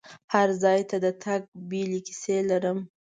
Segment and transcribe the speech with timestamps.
[0.33, 2.79] هر ځای ته د تګ بیلې کیسې لرم.